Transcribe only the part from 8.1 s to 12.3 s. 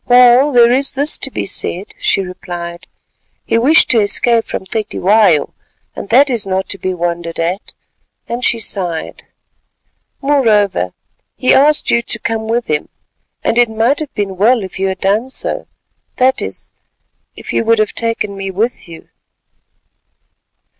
and she sighed. "Moreover he asked you to